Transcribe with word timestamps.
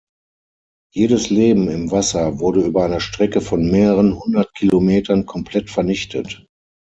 Jedes 0.95 1.29
Leben 1.29 1.67
im 1.67 1.91
Wasser 1.91 2.39
wurde 2.39 2.61
über 2.65 2.85
eine 2.85 2.99
Strecke 2.99 3.39
von 3.39 3.69
mehreren 3.69 4.17
hundert 4.19 4.51
Kilometern 4.55 5.27
komplett 5.27 5.69
vernichtet. 5.69 6.43